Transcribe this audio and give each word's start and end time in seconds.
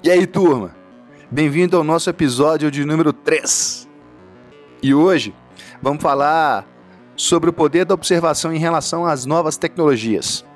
E 0.00 0.08
aí, 0.12 0.28
turma? 0.28 0.76
Bem-vindo 1.28 1.76
ao 1.76 1.82
nosso 1.82 2.08
episódio 2.08 2.70
de 2.70 2.84
número 2.84 3.12
3. 3.12 3.88
E 4.80 4.94
hoje 4.94 5.34
vamos 5.82 6.00
falar 6.00 6.64
sobre 7.16 7.50
o 7.50 7.52
poder 7.52 7.84
da 7.84 7.94
observação 7.94 8.52
em 8.52 8.60
relação 8.60 9.04
às 9.04 9.26
novas 9.26 9.56
tecnologias. 9.56 10.46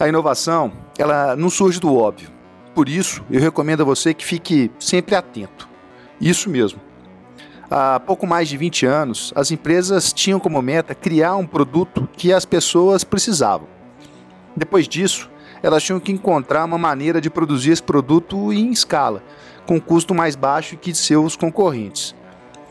A 0.00 0.08
inovação, 0.08 0.72
ela 0.98 1.36
não 1.36 1.48
surge 1.48 1.78
do 1.78 1.94
óbvio. 1.94 2.28
Por 2.74 2.88
isso, 2.88 3.24
eu 3.30 3.40
recomendo 3.40 3.82
a 3.82 3.84
você 3.84 4.12
que 4.12 4.24
fique 4.24 4.68
sempre 4.80 5.14
atento. 5.14 5.68
Isso 6.20 6.50
mesmo. 6.50 6.80
Há 7.70 8.00
pouco 8.00 8.26
mais 8.26 8.48
de 8.48 8.56
20 8.56 8.84
anos, 8.84 9.32
as 9.36 9.52
empresas 9.52 10.12
tinham 10.12 10.40
como 10.40 10.60
meta 10.60 10.92
criar 10.92 11.36
um 11.36 11.46
produto 11.46 12.08
que 12.16 12.32
as 12.32 12.44
pessoas 12.44 13.04
precisavam. 13.04 13.68
Depois 14.56 14.88
disso, 14.88 15.30
elas 15.64 15.82
tinham 15.82 15.98
que 15.98 16.12
encontrar 16.12 16.62
uma 16.62 16.76
maneira 16.76 17.22
de 17.22 17.30
produzir 17.30 17.70
esse 17.70 17.82
produto 17.82 18.52
em 18.52 18.70
escala, 18.70 19.22
com 19.66 19.80
custo 19.80 20.14
mais 20.14 20.36
baixo 20.36 20.76
que 20.76 20.94
seus 20.94 21.36
concorrentes. 21.36 22.14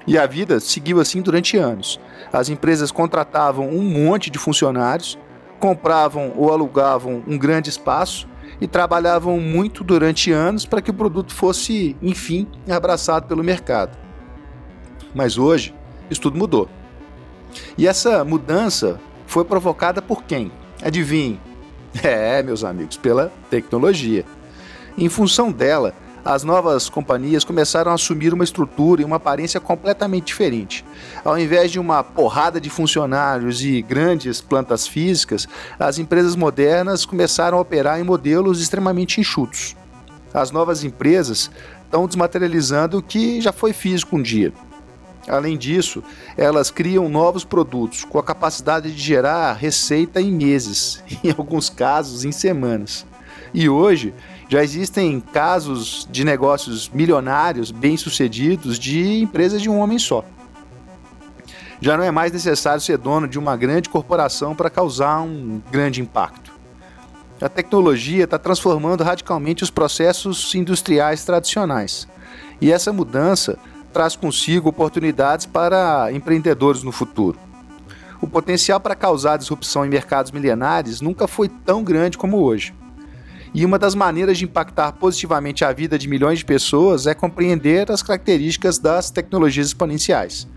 E 0.05 0.15
a 0.15 0.27
vida 0.27 0.59
seguiu 0.59 0.99
assim 0.99 1.19
durante 1.19 1.57
anos. 1.57 1.99
As 2.31 2.49
empresas 2.49 2.91
contratavam 2.91 3.67
um 3.67 3.81
monte 3.81 4.29
de 4.29 4.37
funcionários, 4.37 5.17
compravam 5.59 6.33
ou 6.37 6.53
alugavam 6.53 7.23
um 7.27 7.35
grande 7.35 7.67
espaço 7.67 8.27
e 8.61 8.67
trabalhavam 8.67 9.39
muito 9.39 9.83
durante 9.83 10.31
anos 10.31 10.63
para 10.63 10.79
que 10.79 10.91
o 10.91 10.93
produto 10.93 11.33
fosse, 11.33 11.97
enfim, 11.99 12.47
abraçado 12.69 13.25
pelo 13.25 13.43
mercado. 13.43 13.97
Mas 15.15 15.39
hoje, 15.39 15.73
isso 16.11 16.21
tudo 16.21 16.37
mudou. 16.37 16.69
E 17.75 17.87
essa 17.87 18.23
mudança 18.23 18.99
foi 19.25 19.43
provocada 19.43 19.99
por 19.99 20.23
quem? 20.25 20.51
Adivinhe? 20.83 21.39
É, 22.03 22.41
meus 22.41 22.63
amigos, 22.63 22.97
pela 22.97 23.31
tecnologia. 23.49 24.25
Em 24.97 25.09
função 25.09 25.51
dela, 25.51 25.93
as 26.25 26.43
novas 26.43 26.89
companhias 26.89 27.43
começaram 27.43 27.91
a 27.91 27.95
assumir 27.95 28.33
uma 28.33 28.43
estrutura 28.43 29.01
e 29.01 29.05
uma 29.05 29.17
aparência 29.17 29.59
completamente 29.59 30.27
diferente. 30.27 30.85
Ao 31.23 31.37
invés 31.37 31.71
de 31.71 31.79
uma 31.79 32.03
porrada 32.03 32.61
de 32.61 32.69
funcionários 32.69 33.63
e 33.63 33.81
grandes 33.81 34.39
plantas 34.39 34.87
físicas, 34.87 35.47
as 35.77 35.99
empresas 35.99 36.35
modernas 36.35 37.05
começaram 37.05 37.57
a 37.57 37.61
operar 37.61 37.99
em 37.99 38.03
modelos 38.03 38.61
extremamente 38.61 39.19
enxutos. 39.19 39.75
As 40.33 40.49
novas 40.49 40.83
empresas 40.83 41.51
estão 41.83 42.07
desmaterializando 42.07 42.97
o 42.97 43.03
que 43.03 43.41
já 43.41 43.51
foi 43.51 43.73
físico 43.73 44.15
um 44.15 44.21
dia. 44.21 44.53
Além 45.27 45.57
disso, 45.57 46.03
elas 46.35 46.69
criam 46.69 47.07
novos 47.07 47.45
produtos 47.45 48.03
com 48.03 48.19
a 48.19 48.23
capacidade 48.23 48.91
de 48.93 49.01
gerar 49.01 49.53
receita 49.53 50.21
em 50.21 50.31
meses, 50.31 51.03
em 51.23 51.31
alguns 51.31 51.69
casos 51.69 52.25
em 52.25 52.31
semanas. 52.31 53.05
E 53.53 53.69
hoje 53.69 54.13
já 54.49 54.63
existem 54.63 55.19
casos 55.19 56.07
de 56.11 56.23
negócios 56.23 56.89
milionários, 56.89 57.71
bem-sucedidos, 57.71 58.77
de 58.77 59.21
empresas 59.21 59.61
de 59.61 59.69
um 59.69 59.79
homem 59.79 59.97
só. 59.97 60.25
Já 61.79 61.97
não 61.97 62.03
é 62.03 62.11
mais 62.11 62.31
necessário 62.31 62.81
ser 62.81 62.97
dono 62.97 63.27
de 63.27 63.37
uma 63.37 63.55
grande 63.57 63.89
corporação 63.89 64.55
para 64.55 64.69
causar 64.69 65.21
um 65.21 65.61
grande 65.71 66.01
impacto. 66.01 66.51
A 67.41 67.49
tecnologia 67.49 68.23
está 68.23 68.39
transformando 68.39 69.03
radicalmente 69.03 69.63
os 69.63 69.69
processos 69.69 70.55
industriais 70.55 71.25
tradicionais. 71.25 72.07
E 72.61 72.71
essa 72.71 72.93
mudança 72.93 73.59
traz 73.93 74.15
consigo 74.15 74.69
oportunidades 74.69 75.45
para 75.45 76.11
empreendedores 76.11 76.81
no 76.81 76.91
futuro. 76.91 77.37
O 78.19 78.27
potencial 78.27 78.79
para 78.79 78.95
causar 78.95 79.37
disrupção 79.37 79.85
em 79.85 79.89
mercados 79.89 80.31
milenares 80.31 80.99
nunca 80.99 81.27
foi 81.27 81.47
tão 81.47 81.83
grande 81.83 82.17
como 82.17 82.41
hoje. 82.41 82.73
E 83.53 83.63
uma 83.63 83.77
das 83.77 83.93
maneiras 83.93 84.39
de 84.39 84.45
impactar 84.45 84.93
positivamente 84.93 85.63
a 85.63 85.71
vida 85.71 85.99
de 85.99 86.07
milhões 86.07 86.39
de 86.39 86.45
pessoas 86.45 87.05
é 87.05 87.13
compreender 87.13 87.91
as 87.91 88.01
características 88.01 88.79
das 88.79 89.11
tecnologias 89.11 89.67
exponenciais. 89.67 90.47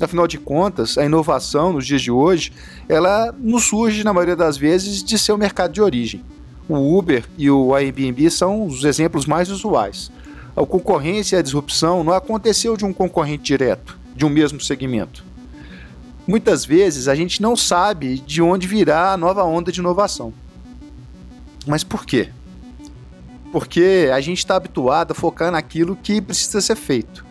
Afinal 0.00 0.26
de 0.26 0.38
contas, 0.38 0.98
a 0.98 1.04
inovação 1.04 1.72
nos 1.72 1.86
dias 1.86 2.02
de 2.02 2.10
hoje, 2.10 2.52
ela 2.88 3.32
não 3.38 3.60
surge 3.60 4.02
na 4.02 4.12
maioria 4.12 4.34
das 4.34 4.56
vezes 4.56 5.04
de 5.04 5.16
seu 5.16 5.38
mercado 5.38 5.72
de 5.72 5.80
origem. 5.80 6.24
O 6.68 6.98
Uber 6.98 7.24
e 7.38 7.48
o 7.48 7.72
Airbnb 7.74 8.28
são 8.30 8.66
os 8.66 8.82
exemplos 8.82 9.26
mais 9.26 9.50
usuais. 9.50 10.10
A 10.56 10.64
concorrência 10.64 11.36
e 11.36 11.38
a 11.38 11.42
disrupção 11.42 12.04
não 12.04 12.12
aconteceu 12.12 12.76
de 12.76 12.84
um 12.84 12.92
concorrente 12.92 13.42
direto, 13.42 13.98
de 14.14 14.24
um 14.24 14.28
mesmo 14.28 14.60
segmento. 14.60 15.24
Muitas 16.26 16.64
vezes 16.64 17.08
a 17.08 17.14
gente 17.14 17.42
não 17.42 17.56
sabe 17.56 18.20
de 18.20 18.40
onde 18.40 18.66
virá 18.66 19.12
a 19.12 19.16
nova 19.16 19.42
onda 19.42 19.72
de 19.72 19.80
inovação. 19.80 20.32
Mas 21.66 21.82
por 21.82 22.06
quê? 22.06 22.28
Porque 23.50 24.08
a 24.12 24.20
gente 24.20 24.38
está 24.38 24.56
habituado 24.56 25.10
a 25.10 25.14
focar 25.14 25.50
naquilo 25.50 25.96
que 25.96 26.20
precisa 26.20 26.60
ser 26.60 26.76
feito, 26.76 27.26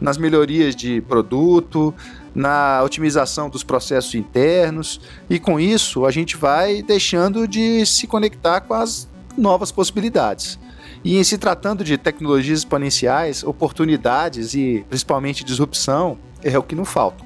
nas 0.00 0.16
melhorias 0.16 0.76
de 0.76 1.00
produto, 1.02 1.92
na 2.34 2.82
otimização 2.84 3.50
dos 3.50 3.64
processos 3.64 4.14
internos, 4.14 5.00
e 5.28 5.38
com 5.38 5.58
isso 5.58 6.06
a 6.06 6.10
gente 6.10 6.36
vai 6.36 6.82
deixando 6.82 7.48
de 7.48 7.84
se 7.84 8.06
conectar 8.06 8.60
com 8.60 8.74
as 8.74 9.09
novas 9.36 9.72
possibilidades. 9.72 10.58
E 11.02 11.16
em 11.16 11.24
se 11.24 11.38
tratando 11.38 11.82
de 11.82 11.96
tecnologias 11.96 12.60
exponenciais, 12.60 13.42
oportunidades 13.42 14.54
e 14.54 14.84
principalmente 14.88 15.44
disrupção 15.44 16.18
é 16.42 16.58
o 16.58 16.62
que 16.62 16.74
não 16.74 16.84
falta. 16.84 17.24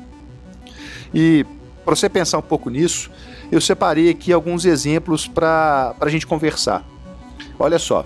E 1.12 1.44
para 1.84 1.94
você 1.94 2.08
pensar 2.08 2.38
um 2.38 2.42
pouco 2.42 2.70
nisso, 2.70 3.10
eu 3.50 3.60
separei 3.60 4.10
aqui 4.10 4.32
alguns 4.32 4.64
exemplos 4.64 5.26
para 5.26 5.94
a 6.00 6.08
gente 6.08 6.26
conversar. 6.26 6.84
Olha 7.58 7.78
só. 7.78 8.04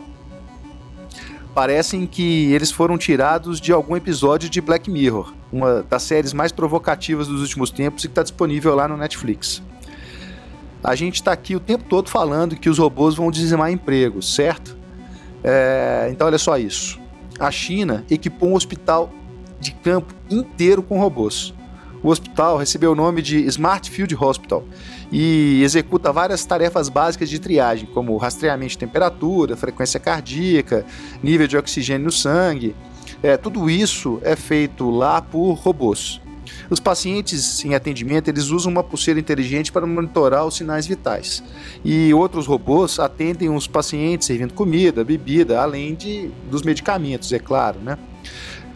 Parecem 1.55 2.07
que 2.07 2.53
eles 2.53 2.71
foram 2.71 2.97
tirados 2.97 3.61
de 3.61 3.73
algum 3.73 3.97
episódio 3.97 4.49
de 4.49 4.61
Black 4.61 4.91
Mirror, 4.91 5.33
uma 5.53 5.83
das 5.83 6.03
séries 6.03 6.33
mais 6.33 6.53
provocativas 6.53 7.27
dos 7.27 7.41
últimos 7.41 7.71
tempos 7.71 8.05
e 8.05 8.09
que 8.09 8.13
está 8.13 8.23
disponível 8.23 8.75
lá 8.75 8.87
no 8.87 8.97
Netflix. 8.97 9.63
A 10.83 10.95
gente 10.95 11.17
está 11.17 11.33
aqui 11.33 11.57
o 11.57 11.61
tempo 11.61 11.85
todo 11.85 12.09
falando 12.09 12.57
que 12.57 12.69
os 12.69 12.79
robôs 12.79 13.15
vão 13.15 13.31
dizimar 13.31 13.71
empregos, 13.71 14.35
certo? 14.35 14.77
É, 15.43 16.09
então, 16.11 16.27
olha 16.27 16.39
só 16.39 16.57
isso. 16.57 17.01
A 17.39 17.51
China 17.51 18.05
equipou 18.11 18.51
um 18.51 18.55
hospital 18.55 19.11
de 19.61 19.73
campo 19.73 20.15
inteiro 20.31 20.83
com 20.83 20.99
robôs. 20.99 21.55
O 22.03 22.11
hospital 22.11 22.57
recebeu 22.57 22.93
o 22.93 22.95
nome 22.95 23.21
de 23.21 23.45
Smart 23.47 23.91
Field 23.91 24.17
Hospital 24.19 24.65
e 25.11 25.61
executa 25.65 26.13
várias 26.13 26.45
tarefas 26.45 26.89
básicas 26.89 27.29
de 27.29 27.41
triagem, 27.41 27.89
como 27.93 28.17
rastreamento 28.17 28.71
de 28.71 28.79
temperatura, 28.79 29.57
frequência 29.57 29.99
cardíaca, 29.99 30.87
nível 31.23 31.49
de 31.49 31.57
oxigênio 31.57 32.05
no 32.05 32.13
sangue. 32.13 32.75
É, 33.21 33.37
tudo 33.37 33.69
isso 33.69 34.21
é 34.23 34.37
feito 34.37 34.89
lá 34.91 35.21
por 35.21 35.55
robôs. 35.55 36.21
Os 36.71 36.81
pacientes 36.81 37.65
em 37.65 37.75
atendimento 37.75 38.29
eles 38.29 38.51
usam 38.51 38.71
uma 38.73 38.85
pulseira 38.85 39.19
inteligente 39.19 39.73
para 39.73 39.87
monitorar 39.87 40.45
os 40.45 40.57
sinais 40.57 40.87
vitais. 40.87 41.43
E 41.85 42.13
outros 42.15 42.47
robôs 42.47 42.99
atendem 42.99 43.49
os 43.49 43.67
pacientes 43.67 44.27
servindo 44.27 44.55
comida, 44.55 45.05
bebida, 45.05 45.61
além 45.61 45.95
de, 45.95 46.31
dos 46.51 46.63
medicamentos, 46.63 47.33
é 47.33 47.39
claro, 47.39 47.81
né? 47.81 47.99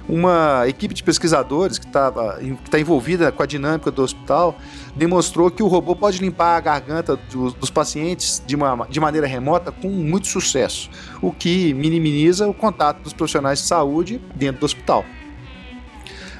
Uma 0.08 0.64
equipe 0.66 0.92
de 0.92 1.02
pesquisadores 1.02 1.78
que 1.78 1.86
está 1.86 2.10
tá 2.10 2.80
envolvida 2.80 3.30
com 3.30 3.42
a 3.42 3.46
dinâmica 3.46 3.90
do 3.90 4.02
hospital 4.02 4.58
demonstrou 4.96 5.50
que 5.50 5.62
o 5.62 5.68
robô 5.68 5.94
pode 5.94 6.18
limpar 6.18 6.56
a 6.56 6.60
garganta 6.60 7.16
dos, 7.16 7.54
dos 7.54 7.70
pacientes 7.70 8.42
de, 8.44 8.56
uma, 8.56 8.86
de 8.90 8.98
maneira 8.98 9.26
remota 9.26 9.70
com 9.70 9.88
muito 9.88 10.26
sucesso, 10.26 10.90
o 11.22 11.30
que 11.30 11.72
minimiza 11.74 12.48
o 12.48 12.54
contato 12.54 13.00
dos 13.02 13.12
profissionais 13.12 13.60
de 13.60 13.66
saúde 13.66 14.20
dentro 14.34 14.60
do 14.60 14.66
hospital. 14.66 15.04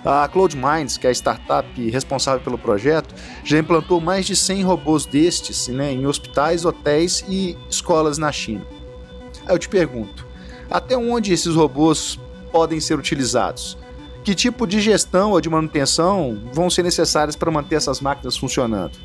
A 0.05 0.27
Cloud 0.29 0.57
Minds, 0.57 0.97
que 0.97 1.07
é 1.07 1.11
a 1.11 1.13
startup 1.13 1.91
responsável 1.91 2.41
pelo 2.41 2.59
projeto, 2.59 3.15
já 3.45 3.59
implantou 3.59 4.01
mais 4.01 4.27
de 4.27 4.35
100 4.35 4.65
robôs 4.65 5.07
destes 5.07 5.69
né, 5.69 5.93
em 5.93 6.07
hospitais, 6.07 6.65
hotéis 6.65 7.25
e 7.29 7.57
escolas 7.71 8.19
na 8.19 8.33
China. 8.33 8.67
Aí 9.47 9.55
eu 9.55 9.59
te 9.59 9.69
pergunto, 9.69 10.27
até 10.69 10.97
onde 10.97 11.33
esses 11.33 11.55
robôs 11.55 12.19
podem 12.51 12.81
ser 12.81 12.99
utilizados? 12.99 13.79
Que 14.25 14.35
tipo 14.35 14.67
de 14.67 14.81
gestão 14.81 15.33
ou 15.33 15.41
de 15.41 15.49
manutenção 15.49 16.41
vão 16.53 16.71
ser 16.71 16.83
necessárias 16.83 17.37
para 17.37 17.51
manter 17.51 17.77
essas 17.77 18.01
máquinas 18.01 18.37
funcionando? 18.37 18.99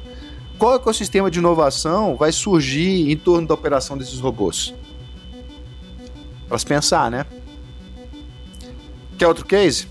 Qual 0.57 0.75
ecossistema 0.75 1.29
de 1.29 1.37
inovação 1.37 2.15
vai 2.15 2.31
surgir 2.31 3.11
em 3.11 3.17
torno 3.17 3.47
da 3.47 3.53
operação 3.53 3.97
desses 3.97 4.19
robôs? 4.19 4.73
Para 6.47 6.57
se 6.57 6.65
pensar, 6.65 7.11
né? 7.11 7.25
Quer 9.17 9.27
outro 9.27 9.45
case? 9.45 9.87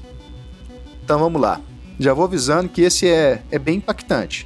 Então 1.06 1.20
vamos 1.20 1.40
lá. 1.40 1.60
Já 2.00 2.12
vou 2.12 2.24
avisando 2.24 2.68
que 2.68 2.82
esse 2.82 3.06
é, 3.08 3.40
é 3.52 3.60
bem 3.60 3.76
impactante. 3.76 4.44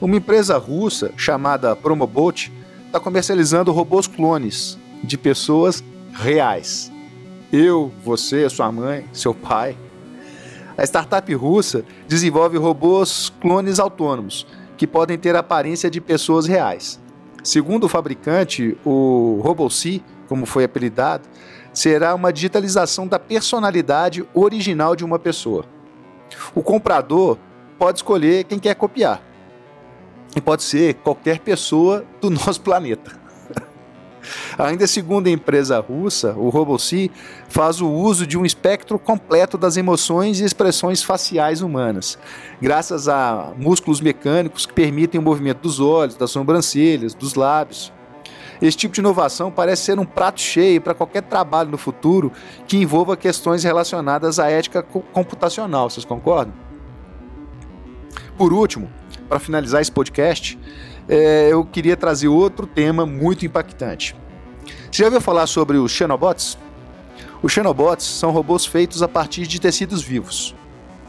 Uma 0.00 0.14
empresa 0.14 0.56
russa 0.56 1.10
chamada 1.16 1.74
Promobot 1.74 2.52
está 2.86 3.00
comercializando 3.00 3.72
robôs 3.72 4.06
clones 4.06 4.78
de 5.02 5.18
pessoas 5.18 5.82
reais. 6.12 6.92
Eu, 7.52 7.90
você, 8.04 8.48
sua 8.48 8.70
mãe, 8.70 9.04
seu 9.12 9.34
pai. 9.34 9.76
A 10.78 10.84
startup 10.84 11.34
russa 11.34 11.84
desenvolve 12.06 12.56
robôs 12.56 13.32
clones 13.40 13.80
autônomos 13.80 14.46
que 14.76 14.86
podem 14.86 15.18
ter 15.18 15.34
a 15.34 15.40
aparência 15.40 15.90
de 15.90 16.00
pessoas 16.00 16.46
reais. 16.46 17.00
Segundo 17.42 17.82
o 17.82 17.88
fabricante, 17.88 18.78
o 18.84 19.40
RoboC, 19.42 20.04
como 20.28 20.46
foi 20.46 20.62
apelidado, 20.62 21.28
será 21.72 22.14
uma 22.14 22.32
digitalização 22.32 23.08
da 23.08 23.18
personalidade 23.18 24.24
original 24.32 24.94
de 24.94 25.04
uma 25.04 25.18
pessoa. 25.18 25.64
O 26.54 26.62
comprador 26.62 27.38
pode 27.78 27.98
escolher 27.98 28.44
quem 28.44 28.58
quer 28.58 28.74
copiar. 28.74 29.22
E 30.36 30.40
pode 30.40 30.62
ser 30.62 30.94
qualquer 30.94 31.40
pessoa 31.40 32.04
do 32.20 32.28
nosso 32.30 32.60
planeta. 32.60 33.18
Ainda 34.58 34.86
segundo 34.86 35.26
a 35.26 35.30
empresa 35.30 35.80
russa, 35.80 36.34
o 36.36 36.48
RoboC 36.50 37.10
faz 37.48 37.80
o 37.80 37.88
uso 37.88 38.26
de 38.26 38.36
um 38.36 38.44
espectro 38.44 38.98
completo 38.98 39.56
das 39.56 39.76
emoções 39.76 40.40
e 40.40 40.44
expressões 40.44 41.02
faciais 41.02 41.62
humanas, 41.62 42.18
graças 42.60 43.08
a 43.08 43.52
músculos 43.56 44.00
mecânicos 44.00 44.66
que 44.66 44.72
permitem 44.72 45.18
o 45.18 45.22
movimento 45.22 45.60
dos 45.60 45.80
olhos, 45.80 46.16
das 46.16 46.30
sobrancelhas, 46.30 47.14
dos 47.14 47.34
lábios. 47.34 47.92
Esse 48.60 48.76
tipo 48.76 48.94
de 48.94 49.00
inovação 49.00 49.50
parece 49.50 49.82
ser 49.82 49.98
um 49.98 50.04
prato 50.04 50.40
cheio 50.40 50.80
para 50.80 50.94
qualquer 50.94 51.22
trabalho 51.22 51.70
no 51.70 51.78
futuro 51.78 52.30
que 52.66 52.76
envolva 52.76 53.16
questões 53.16 53.64
relacionadas 53.64 54.38
à 54.38 54.50
ética 54.50 54.82
computacional, 54.82 55.88
vocês 55.88 56.04
concordam? 56.04 56.52
Por 58.36 58.52
último, 58.52 58.90
para 59.28 59.38
finalizar 59.38 59.80
esse 59.80 59.92
podcast, 59.92 60.58
é, 61.08 61.48
eu 61.50 61.64
queria 61.64 61.96
trazer 61.96 62.28
outro 62.28 62.66
tema 62.66 63.06
muito 63.06 63.46
impactante. 63.46 64.14
Você 64.90 65.02
já 65.02 65.06
ouviu 65.06 65.20
falar 65.20 65.46
sobre 65.46 65.78
os 65.78 65.90
Xenobots? 65.90 66.58
Os 67.42 67.52
Xenobots 67.52 68.04
são 68.04 68.30
robôs 68.30 68.66
feitos 68.66 69.02
a 69.02 69.08
partir 69.08 69.46
de 69.46 69.58
tecidos 69.58 70.02
vivos, 70.02 70.54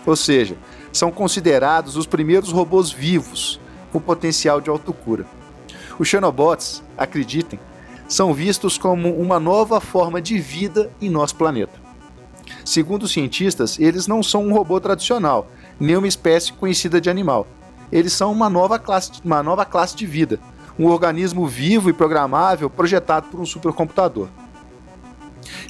ou 0.06 0.16
seja, 0.16 0.56
são 0.94 1.12
considerados 1.12 1.98
os 1.98 2.06
primeiros 2.06 2.52
robôs 2.52 2.92
vivos 2.92 3.60
com 3.92 4.00
potencial 4.00 4.62
de 4.62 4.70
autocura. 4.70 5.26
Os 6.02 6.08
Xenobots, 6.08 6.82
acreditem, 6.98 7.60
são 8.08 8.34
vistos 8.34 8.76
como 8.76 9.14
uma 9.14 9.40
nova 9.40 9.80
forma 9.80 10.20
de 10.20 10.40
vida 10.40 10.90
em 11.00 11.12
nosso 11.12 11.36
planeta. 11.36 11.80
Segundo 12.66 13.04
os 13.04 13.12
cientistas, 13.12 13.80
eles 13.80 14.08
não 14.08 14.24
são 14.24 14.48
um 14.48 14.52
robô 14.52 14.82
tradicional, 14.82 15.48
nem 15.80 15.96
uma 15.96 16.08
espécie 16.08 16.54
conhecida 16.54 17.00
de 17.00 17.08
animal. 17.08 17.46
Eles 17.92 18.14
são 18.14 18.32
uma 18.32 18.50
nova 18.50 18.80
classe, 18.80 19.12
uma 19.24 19.44
nova 19.44 19.64
classe 19.64 19.96
de 19.96 20.08
vida, 20.08 20.40
um 20.80 20.88
organismo 20.88 21.46
vivo 21.46 21.88
e 21.88 21.94
programável 21.94 22.68
projetado 22.68 23.28
por 23.28 23.40
um 23.40 23.46
supercomputador. 23.46 24.28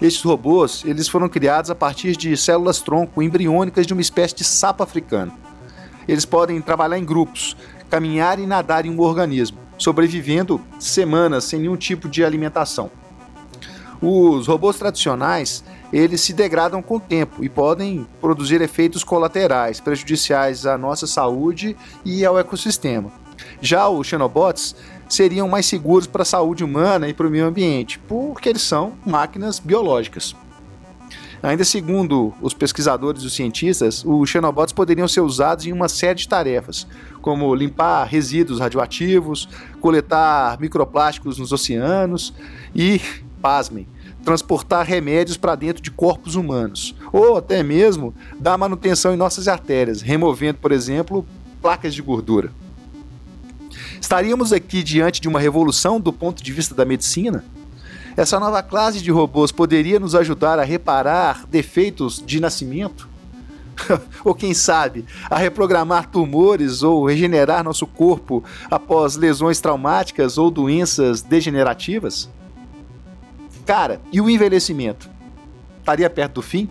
Estes 0.01 0.23
robôs 0.23 0.85
eles 0.85 1.09
foram 1.09 1.27
criados 1.27 1.69
a 1.69 1.75
partir 1.75 2.15
de 2.15 2.37
células-tronco 2.37 3.21
embriônicas 3.21 3.85
de 3.85 3.91
uma 3.91 4.01
espécie 4.01 4.35
de 4.35 4.45
sapo 4.45 4.81
africano. 4.81 5.33
Eles 6.07 6.23
podem 6.23 6.61
trabalhar 6.61 6.97
em 6.97 7.03
grupos, 7.03 7.57
caminhar 7.89 8.39
e 8.39 8.47
nadar 8.47 8.85
em 8.85 8.91
um 8.91 9.01
organismo, 9.01 9.59
sobrevivendo 9.81 10.61
semanas 10.77 11.45
sem 11.45 11.59
nenhum 11.59 11.75
tipo 11.75 12.07
de 12.07 12.23
alimentação. 12.23 12.91
Os 13.99 14.47
robôs 14.47 14.77
tradicionais 14.77 15.63
eles 15.91 16.21
se 16.21 16.33
degradam 16.33 16.81
com 16.81 16.97
o 16.97 16.99
tempo 16.99 17.43
e 17.43 17.49
podem 17.49 18.07
produzir 18.21 18.61
efeitos 18.61 19.03
colaterais 19.03 19.79
prejudiciais 19.79 20.65
à 20.67 20.77
nossa 20.77 21.07
saúde 21.07 21.75
e 22.05 22.23
ao 22.23 22.37
ecossistema. 22.37 23.11
Já 23.59 23.89
os 23.89 24.05
Xenobots 24.05 24.75
seriam 25.09 25.47
mais 25.47 25.65
seguros 25.65 26.07
para 26.07 26.21
a 26.21 26.25
saúde 26.25 26.63
humana 26.63 27.09
e 27.09 27.13
para 27.13 27.27
o 27.27 27.29
meio 27.29 27.45
ambiente, 27.45 27.99
porque 28.07 28.49
eles 28.49 28.61
são 28.61 28.93
máquinas 29.05 29.59
biológicas. 29.59 30.35
Ainda 31.43 31.63
segundo 31.63 32.33
os 32.39 32.53
pesquisadores 32.53 33.23
e 33.23 33.25
os 33.25 33.33
cientistas, 33.33 34.03
os 34.05 34.29
Xenobots 34.29 34.73
poderiam 34.73 35.07
ser 35.07 35.21
usados 35.21 35.65
em 35.65 35.71
uma 35.71 35.89
série 35.89 36.19
de 36.19 36.27
tarefas, 36.27 36.85
como 37.19 37.53
limpar 37.55 38.03
resíduos 38.05 38.59
radioativos, 38.59 39.49
coletar 39.79 40.59
microplásticos 40.59 41.39
nos 41.39 41.51
oceanos 41.51 42.31
e, 42.75 43.01
pasmem, 43.41 43.87
transportar 44.23 44.85
remédios 44.85 45.35
para 45.35 45.55
dentro 45.55 45.81
de 45.81 45.89
corpos 45.89 46.35
humanos, 46.35 46.95
ou 47.11 47.37
até 47.37 47.63
mesmo 47.63 48.13
dar 48.39 48.55
manutenção 48.55 49.11
em 49.11 49.17
nossas 49.17 49.47
artérias, 49.47 50.03
removendo, 50.03 50.59
por 50.59 50.71
exemplo, 50.71 51.25
placas 51.59 51.95
de 51.95 52.03
gordura. 52.03 52.51
Estaríamos 53.99 54.53
aqui 54.53 54.83
diante 54.83 55.19
de 55.19 55.27
uma 55.27 55.39
revolução 55.39 55.99
do 55.99 56.13
ponto 56.13 56.43
de 56.43 56.51
vista 56.51 56.75
da 56.75 56.85
medicina? 56.85 57.43
Essa 58.15 58.39
nova 58.39 58.61
classe 58.61 59.01
de 59.01 59.11
robôs 59.11 59.51
poderia 59.51 59.99
nos 59.99 60.15
ajudar 60.15 60.59
a 60.59 60.63
reparar 60.63 61.45
defeitos 61.47 62.21
de 62.25 62.39
nascimento? 62.39 63.09
ou 64.23 64.35
quem 64.35 64.53
sabe, 64.53 65.05
a 65.29 65.37
reprogramar 65.37 66.09
tumores 66.09 66.83
ou 66.83 67.05
regenerar 67.05 67.63
nosso 67.63 67.87
corpo 67.87 68.43
após 68.69 69.15
lesões 69.15 69.59
traumáticas 69.59 70.37
ou 70.37 70.51
doenças 70.51 71.21
degenerativas? 71.21 72.29
Cara, 73.65 74.01
e 74.11 74.19
o 74.19 74.29
envelhecimento? 74.29 75.09
Estaria 75.79 76.09
perto 76.09 76.35
do 76.35 76.41
fim? 76.41 76.69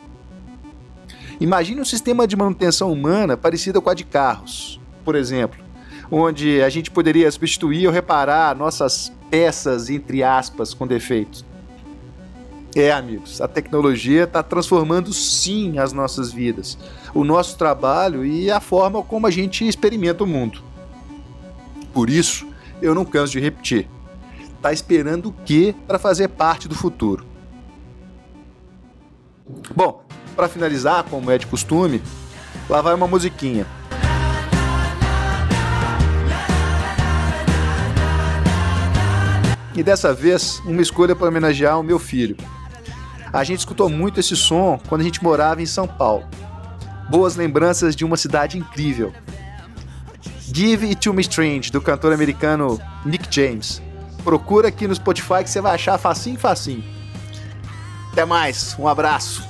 Imagine 1.40 1.81
um 1.81 1.84
sistema 1.86 2.26
de 2.26 2.36
manutenção 2.36 2.93
humana 2.93 3.36
parecido 3.36 3.81
com 3.81 3.88
a 3.88 3.94
de 3.94 4.04
carros, 4.04 4.78
por 5.04 5.14
exemplo 5.14 5.69
onde 6.10 6.62
a 6.62 6.68
gente 6.68 6.90
poderia 6.90 7.30
substituir 7.30 7.86
ou 7.86 7.92
reparar 7.92 8.56
nossas 8.56 9.12
peças, 9.30 9.88
entre 9.88 10.22
aspas, 10.22 10.74
com 10.74 10.86
defeitos. 10.86 11.44
É, 12.74 12.92
amigos, 12.92 13.40
a 13.40 13.48
tecnologia 13.48 14.24
está 14.24 14.42
transformando 14.42 15.12
sim 15.12 15.78
as 15.78 15.92
nossas 15.92 16.32
vidas, 16.32 16.78
o 17.12 17.24
nosso 17.24 17.56
trabalho 17.56 18.24
e 18.24 18.50
a 18.50 18.60
forma 18.60 19.02
como 19.02 19.26
a 19.26 19.30
gente 19.30 19.66
experimenta 19.66 20.22
o 20.22 20.26
mundo. 20.26 20.62
Por 21.92 22.08
isso, 22.08 22.46
eu 22.80 22.94
não 22.94 23.04
canso 23.04 23.32
de 23.32 23.40
repetir: 23.40 23.88
tá 24.62 24.72
esperando 24.72 25.30
o 25.30 25.32
que 25.32 25.74
para 25.86 25.98
fazer 25.98 26.28
parte 26.28 26.68
do 26.68 26.74
futuro? 26.76 27.26
Bom, 29.74 30.04
para 30.36 30.48
finalizar, 30.48 31.02
como 31.04 31.28
é 31.28 31.38
de 31.38 31.48
costume, 31.48 32.00
lá 32.68 32.80
vai 32.80 32.94
uma 32.94 33.08
musiquinha. 33.08 33.66
E 39.75 39.82
dessa 39.82 40.12
vez, 40.12 40.61
uma 40.64 40.82
escolha 40.82 41.14
para 41.14 41.28
homenagear 41.28 41.78
o 41.78 41.82
meu 41.82 41.99
filho. 41.99 42.37
A 43.32 43.44
gente 43.44 43.61
escutou 43.61 43.88
muito 43.88 44.19
esse 44.19 44.37
som 44.37 44.81
quando 44.88 45.02
a 45.02 45.05
gente 45.05 45.22
morava 45.22 45.62
em 45.62 45.67
São 45.67 45.87
Paulo. 45.87 46.26
Boas 47.08 47.37
lembranças 47.37 47.94
de 47.94 48.05
uma 48.05 48.17
cidade 48.17 48.58
incrível. 48.58 49.12
Give 50.52 50.87
It 50.87 51.00
To 51.02 51.14
Me 51.14 51.20
Strange, 51.22 51.70
do 51.70 51.81
cantor 51.81 52.12
americano 52.12 52.81
Nick 53.05 53.26
James. 53.31 53.81
Procura 54.25 54.69
aqui 54.69 54.87
no 54.88 54.94
Spotify 54.94 55.44
que 55.44 55.50
você 55.50 55.60
vai 55.60 55.74
achar 55.74 55.96
facinho, 55.96 56.39
facinho. 56.39 56.84
Até 58.12 58.24
mais, 58.24 58.77
um 58.79 58.89
abraço. 58.89 59.49